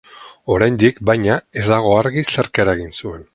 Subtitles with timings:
[0.53, 3.23] Oraindik, baina, ez dago argi zerk eragin zuen.